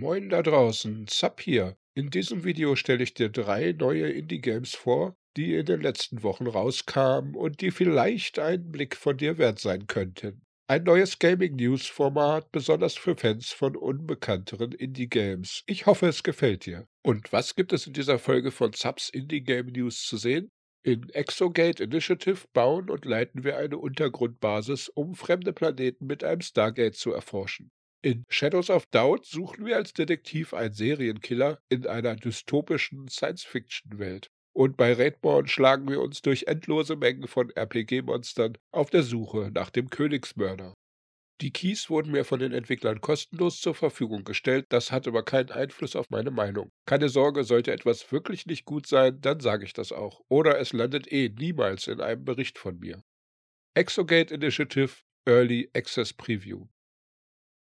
[0.00, 1.76] Moin da draußen, Zapp hier.
[1.92, 6.46] In diesem Video stelle ich dir drei neue Indie-Games vor, die in den letzten Wochen
[6.46, 10.40] rauskamen und die vielleicht einen Blick von dir wert sein könnten.
[10.68, 15.64] Ein neues Gaming-News-Format, besonders für Fans von unbekannteren Indie-Games.
[15.66, 16.86] Ich hoffe, es gefällt dir.
[17.02, 20.48] Und was gibt es in dieser Folge von Zaps Indie-Game News zu sehen?
[20.82, 26.96] In Exogate Initiative bauen und leiten wir eine Untergrundbasis, um fremde Planeten mit einem Stargate
[26.96, 27.70] zu erforschen.
[28.02, 34.30] In Shadows of Doubt suchen wir als Detektiv einen Serienkiller in einer dystopischen Science-Fiction-Welt.
[34.54, 39.68] Und bei Raidborn schlagen wir uns durch endlose Mengen von RPG-Monstern auf der Suche nach
[39.68, 40.72] dem Königsmörder.
[41.42, 45.50] Die Keys wurden mir von den Entwicklern kostenlos zur Verfügung gestellt, das hat aber keinen
[45.50, 46.70] Einfluss auf meine Meinung.
[46.86, 50.22] Keine Sorge, sollte etwas wirklich nicht gut sein, dann sage ich das auch.
[50.28, 53.02] Oder es landet eh niemals in einem Bericht von mir.
[53.74, 56.66] Exogate Initiative Early Access Preview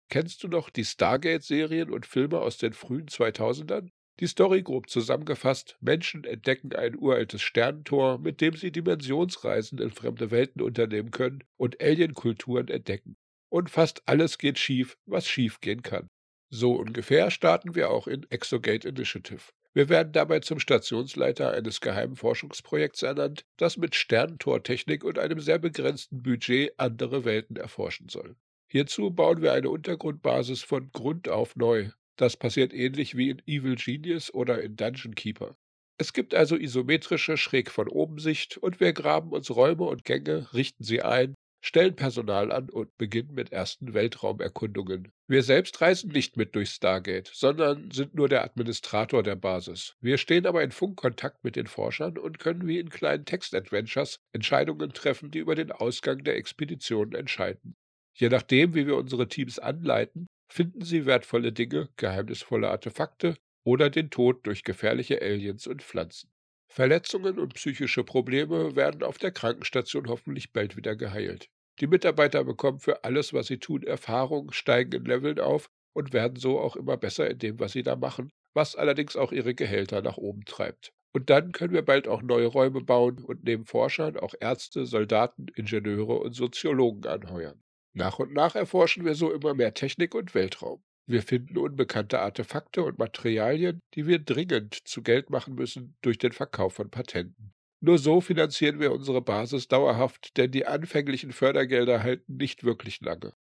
[0.09, 3.91] Kennst du noch die Stargate-Serien und Filme aus den frühen 2000ern?
[4.19, 10.31] Die Story grob zusammengefasst: Menschen entdecken ein uraltes Sternentor, mit dem sie Dimensionsreisen in fremde
[10.31, 13.17] Welten unternehmen können und Alienkulturen entdecken.
[13.49, 16.07] Und fast alles geht schief, was schief gehen kann.
[16.49, 19.51] So ungefähr starten wir auch in Exogate Initiative.
[19.73, 25.59] Wir werden dabei zum Stationsleiter eines geheimen Forschungsprojekts ernannt, das mit Sternentortechnik und einem sehr
[25.59, 28.35] begrenzten Budget andere Welten erforschen soll.
[28.71, 31.89] Hierzu bauen wir eine Untergrundbasis von Grund auf neu.
[32.17, 35.55] Das passiert ähnlich wie in Evil Genius oder in Dungeon Keeper.
[35.97, 40.53] Es gibt also isometrische schräg von oben Sicht und wir graben uns Räume und Gänge,
[40.53, 45.11] richten sie ein, stellen Personal an und beginnen mit ersten Weltraumerkundungen.
[45.27, 49.95] Wir selbst reisen nicht mit durch Stargate, sondern sind nur der Administrator der Basis.
[49.99, 54.93] Wir stehen aber in Funkkontakt mit den Forschern und können wie in kleinen Text-Adventures Entscheidungen
[54.93, 57.75] treffen, die über den Ausgang der Expedition entscheiden.
[58.19, 64.09] Je nachdem, wie wir unsere Teams anleiten, finden sie wertvolle Dinge, geheimnisvolle Artefakte oder den
[64.09, 66.29] Tod durch gefährliche Aliens und Pflanzen.
[66.67, 71.47] Verletzungen und psychische Probleme werden auf der Krankenstation hoffentlich bald wieder geheilt.
[71.79, 76.35] Die Mitarbeiter bekommen für alles, was sie tun, Erfahrung, steigen in Leveln auf und werden
[76.35, 80.01] so auch immer besser in dem, was sie da machen, was allerdings auch ihre Gehälter
[80.01, 80.91] nach oben treibt.
[81.13, 85.47] Und dann können wir bald auch neue Räume bauen und neben Forschern auch Ärzte, Soldaten,
[85.55, 87.63] Ingenieure und Soziologen anheuern.
[87.93, 90.83] Nach und nach erforschen wir so immer mehr Technik und Weltraum.
[91.07, 96.31] Wir finden unbekannte Artefakte und Materialien, die wir dringend zu Geld machen müssen durch den
[96.31, 97.51] Verkauf von Patenten.
[97.81, 103.33] Nur so finanzieren wir unsere Basis dauerhaft, denn die anfänglichen Fördergelder halten nicht wirklich lange.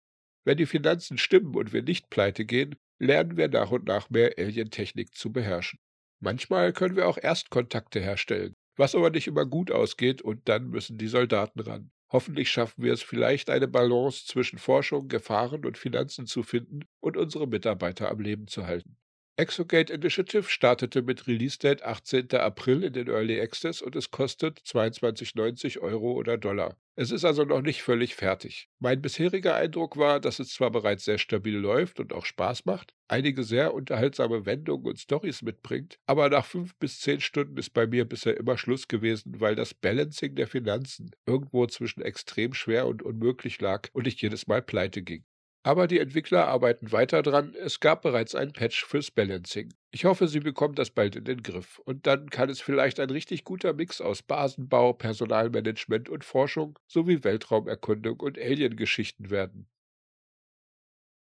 [0.45, 4.33] Wenn die Finanzen stimmen und wir nicht pleite gehen, lernen wir nach und nach mehr
[4.39, 5.79] Alientechnik zu beherrschen.
[6.21, 10.97] Manchmal können wir auch Erstkontakte herstellen, was aber nicht immer gut ausgeht und dann müssen
[10.97, 11.91] die Soldaten ran.
[12.11, 17.17] Hoffentlich schaffen wir es vielleicht, eine Balance zwischen Forschung, Gefahren und Finanzen zu finden und
[17.17, 18.99] unsere Mitarbeiter am Leben zu halten.
[19.41, 22.33] Exogate Initiative startete mit Release-Date 18.
[22.33, 26.77] April in den Early Access und es kostet 22,90 Euro oder Dollar.
[26.97, 28.69] Es ist also noch nicht völlig fertig.
[28.81, 32.95] Mein bisheriger Eindruck war, dass es zwar bereits sehr stabil läuft und auch Spaß macht,
[33.07, 37.87] einige sehr unterhaltsame Wendungen und Stories mitbringt, aber nach fünf bis zehn Stunden ist bei
[37.87, 43.05] mir bisher immer Schluss gewesen, weil das Balancing der Finanzen irgendwo zwischen extrem schwer und
[43.05, 45.25] unmöglich lag und ich jedes Mal pleite ging.
[45.63, 47.55] Aber die Entwickler arbeiten weiter dran.
[47.55, 49.75] Es gab bereits ein Patch fürs Balancing.
[49.91, 51.79] Ich hoffe, sie bekommen das bald in den Griff.
[51.81, 57.25] Und dann kann es vielleicht ein richtig guter Mix aus Basenbau, Personalmanagement und Forschung sowie
[57.25, 59.69] Weltraumerkundung und Aliengeschichten werden.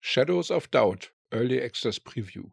[0.00, 2.50] Shadows of Doubt Early Access Preview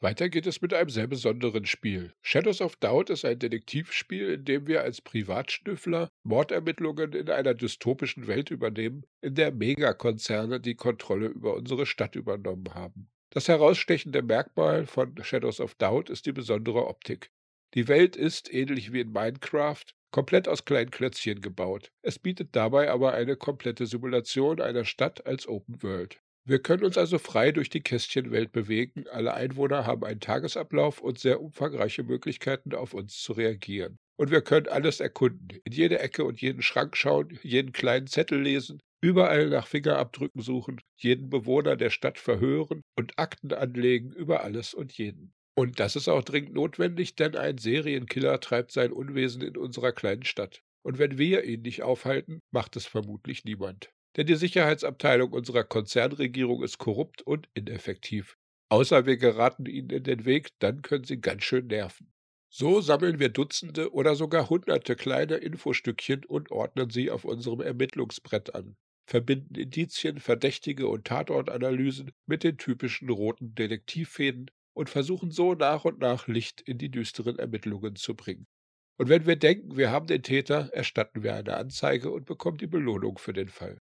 [0.00, 2.12] weiter geht es mit einem sehr besonderen Spiel.
[2.22, 8.26] Shadows of Doubt ist ein Detektivspiel, in dem wir als Privatschnüffler Mordermittlungen in einer dystopischen
[8.26, 13.10] Welt übernehmen, in der Megakonzerne die Kontrolle über unsere Stadt übernommen haben.
[13.30, 17.30] Das herausstechende Merkmal von Shadows of Doubt ist die besondere Optik.
[17.74, 21.92] Die Welt ist, ähnlich wie in Minecraft, komplett aus kleinen Klötzchen gebaut.
[22.02, 26.20] Es bietet dabei aber eine komplette Simulation einer Stadt als Open World.
[26.48, 29.04] Wir können uns also frei durch die Kästchenwelt bewegen.
[29.12, 33.98] Alle Einwohner haben einen Tagesablauf und sehr umfangreiche Möglichkeiten, auf uns zu reagieren.
[34.16, 38.40] Und wir können alles erkunden, in jede Ecke und jeden Schrank schauen, jeden kleinen Zettel
[38.40, 44.72] lesen, überall nach Fingerabdrücken suchen, jeden Bewohner der Stadt verhören und Akten anlegen über alles
[44.72, 45.34] und jeden.
[45.54, 50.24] Und das ist auch dringend notwendig, denn ein Serienkiller treibt sein Unwesen in unserer kleinen
[50.24, 50.62] Stadt.
[50.82, 56.64] Und wenn wir ihn nicht aufhalten, macht es vermutlich niemand denn die Sicherheitsabteilung unserer Konzernregierung
[56.64, 58.36] ist korrupt und ineffektiv.
[58.68, 62.12] Außer wir geraten ihnen in den Weg, dann können sie ganz schön nerven.
[62.50, 68.54] So sammeln wir Dutzende oder sogar hunderte kleine Infostückchen und ordnen sie auf unserem Ermittlungsbrett
[68.54, 68.76] an.
[69.06, 76.00] verbinden Indizien, Verdächtige und Tatortanalysen mit den typischen roten Detektivfäden und versuchen so nach und
[76.00, 78.46] nach Licht in die düsteren Ermittlungen zu bringen.
[78.98, 82.66] Und wenn wir denken, wir haben den Täter, erstatten wir eine Anzeige und bekommen die
[82.66, 83.78] Belohnung für den Fall.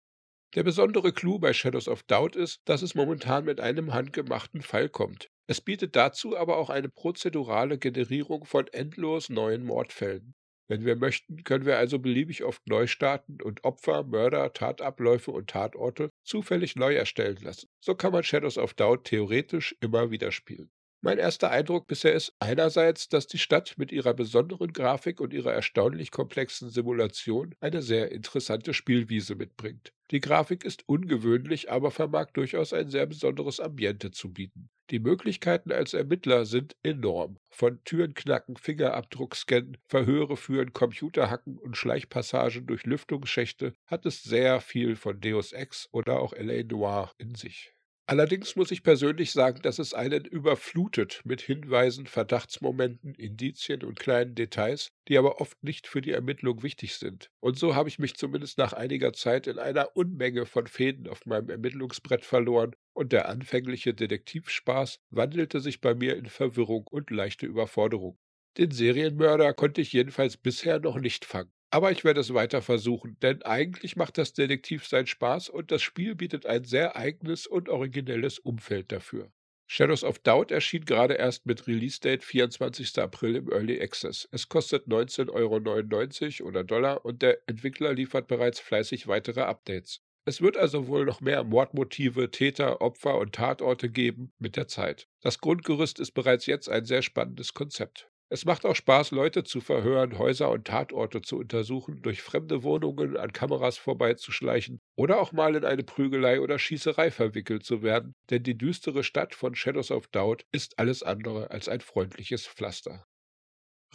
[0.53, 4.89] Der besondere Clou bei Shadows of Doubt ist, dass es momentan mit einem handgemachten Fall
[4.89, 5.31] kommt.
[5.48, 10.33] Es bietet dazu aber auch eine prozedurale Generierung von endlos neuen Mordfällen.
[10.68, 15.50] Wenn wir möchten, können wir also beliebig oft neu starten und Opfer, Mörder, Tatabläufe und
[15.50, 17.69] Tatorte zufällig neu erstellen lassen.
[17.80, 20.69] So kann man Shadows of Doubt theoretisch immer wieder spielen.
[21.03, 25.51] Mein erster Eindruck bisher ist einerseits, dass die Stadt mit ihrer besonderen Grafik und ihrer
[25.51, 29.94] erstaunlich komplexen Simulation eine sehr interessante Spielwiese mitbringt.
[30.12, 34.69] Die Grafik ist ungewöhnlich, aber vermag durchaus ein sehr besonderes Ambiente zu bieten.
[34.92, 37.38] Die Möglichkeiten als Ermittler sind enorm.
[37.50, 44.62] Von Türen knacken, Fingerabdruck scannen, Verhöre führen, Computerhacken und Schleichpassagen durch Lüftungsschächte hat es sehr
[44.62, 46.62] viel von Deus Ex oder auch L.A.
[46.63, 47.74] Noir in sich.
[48.11, 54.35] Allerdings muss ich persönlich sagen, dass es einen überflutet mit Hinweisen, Verdachtsmomenten, Indizien und kleinen
[54.35, 57.31] Details, die aber oft nicht für die Ermittlung wichtig sind.
[57.39, 61.25] Und so habe ich mich zumindest nach einiger Zeit in einer Unmenge von Fäden auf
[61.25, 67.45] meinem Ermittlungsbrett verloren und der anfängliche Detektivspaß wandelte sich bei mir in Verwirrung und leichte
[67.45, 68.19] Überforderung.
[68.57, 71.53] Den Serienmörder konnte ich jedenfalls bisher noch nicht fangen.
[71.73, 76.15] Aber ich werde es weiter versuchen, denn eigentlich macht das Detektivsein Spaß und das Spiel
[76.15, 79.31] bietet ein sehr eigenes und originelles Umfeld dafür.
[79.68, 83.00] Shadows of Doubt erschien gerade erst mit Release-Date 24.
[83.00, 84.27] April im Early Access.
[84.33, 90.01] Es kostet 19,99 Euro oder Dollar und der Entwickler liefert bereits fleißig weitere Updates.
[90.25, 95.07] Es wird also wohl noch mehr Mordmotive, Täter, Opfer und Tatorte geben mit der Zeit.
[95.21, 98.10] Das Grundgerüst ist bereits jetzt ein sehr spannendes Konzept.
[98.33, 103.18] Es macht auch Spaß, Leute zu verhören, Häuser und Tatorte zu untersuchen, durch fremde Wohnungen
[103.18, 108.44] an Kameras vorbeizuschleichen oder auch mal in eine Prügelei oder Schießerei verwickelt zu werden, denn
[108.44, 113.04] die düstere Stadt von Shadows of Doubt ist alles andere als ein freundliches Pflaster.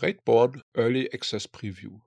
[0.00, 2.00] Raidborn Early Access Preview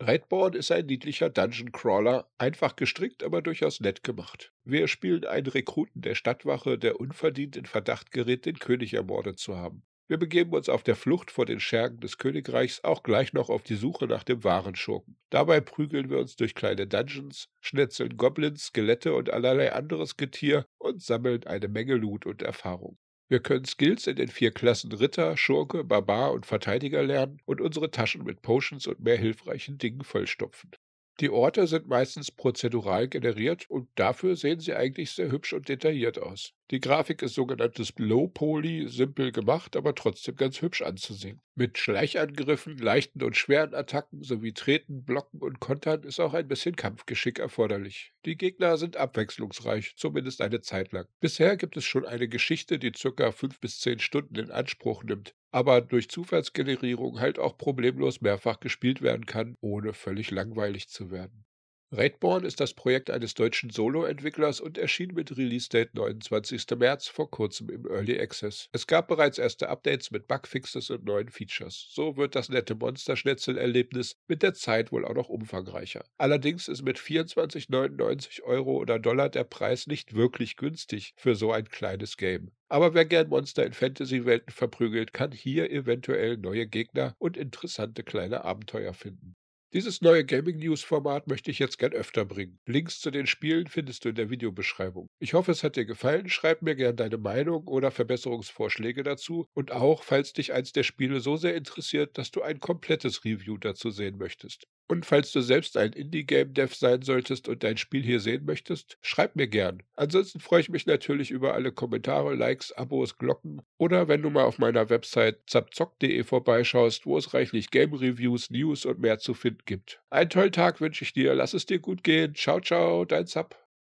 [0.00, 4.52] Raidborn ist ein niedlicher Dungeon Crawler, einfach gestrickt, aber durchaus nett gemacht.
[4.62, 9.56] Wir spielen einen Rekruten der Stadtwache, der unverdient in Verdacht gerät, den König ermordet zu
[9.56, 9.82] haben.
[10.10, 13.62] Wir begeben uns auf der Flucht vor den Schergen des Königreichs auch gleich noch auf
[13.62, 15.18] die Suche nach dem wahren Schurken.
[15.28, 21.02] Dabei prügeln wir uns durch kleine Dungeons, schnetzeln Goblins, Skelette und allerlei anderes Getier und
[21.02, 22.96] sammeln eine Menge Loot und Erfahrung.
[23.28, 27.90] Wir können Skills in den vier Klassen Ritter, Schurke, Barbar und Verteidiger lernen und unsere
[27.90, 30.70] Taschen mit Potions und mehr hilfreichen Dingen vollstopfen.
[31.20, 36.20] Die Orte sind meistens prozedural generiert und dafür sehen sie eigentlich sehr hübsch und detailliert
[36.20, 36.54] aus.
[36.70, 41.40] Die Grafik ist sogenanntes Low Poly, simpel gemacht, aber trotzdem ganz hübsch anzusehen.
[41.56, 46.76] Mit Schleichangriffen, leichten und schweren Attacken sowie Treten, Blocken und Kontern ist auch ein bisschen
[46.76, 48.12] Kampfgeschick erforderlich.
[48.24, 51.06] Die Gegner sind abwechslungsreich, zumindest eine Zeit lang.
[51.18, 55.34] Bisher gibt es schon eine Geschichte, die circa fünf bis zehn Stunden in Anspruch nimmt,
[55.58, 61.46] aber durch Zufallsgenerierung halt auch problemlos mehrfach gespielt werden kann, ohne völlig langweilig zu werden.
[61.90, 66.64] Raidborn ist das Projekt eines deutschen Solo-Entwicklers und erschien mit Release-Date 29.
[66.76, 68.68] März vor kurzem im Early Access.
[68.70, 71.88] Es gab bereits erste Updates mit Bugfixes und neuen Features.
[71.90, 76.04] So wird das nette Monster-Schnetzel-Erlebnis mit der Zeit wohl auch noch umfangreicher.
[76.18, 81.68] Allerdings ist mit 24,99 Euro oder Dollar der Preis nicht wirklich günstig für so ein
[81.68, 82.52] kleines Game.
[82.70, 88.44] Aber wer gern Monster in Fantasy-Welten verprügelt, kann hier eventuell neue Gegner und interessante kleine
[88.44, 89.36] Abenteuer finden.
[89.74, 92.58] Dieses neue Gaming News Format möchte ich jetzt gern öfter bringen.
[92.66, 95.08] Links zu den Spielen findest du in der Videobeschreibung.
[95.20, 96.30] Ich hoffe, es hat dir gefallen.
[96.30, 101.20] Schreib mir gern deine Meinung oder Verbesserungsvorschläge dazu und auch, falls dich eins der Spiele
[101.20, 104.66] so sehr interessiert, dass du ein komplettes Review dazu sehen möchtest.
[104.88, 109.36] Und falls du selbst ein Indie-Game-Dev sein solltest und dein Spiel hier sehen möchtest, schreib
[109.36, 109.82] mir gern.
[109.96, 114.44] Ansonsten freue ich mich natürlich über alle Kommentare, Likes, Abos, Glocken oder wenn du mal
[114.44, 120.00] auf meiner Website zapzock.de vorbeischaust, wo es reichlich Game-Reviews, News und mehr zu finden gibt.
[120.08, 122.34] Einen tollen Tag wünsche ich dir, lass es dir gut gehen.
[122.34, 123.67] Ciao, ciao, dein Zap.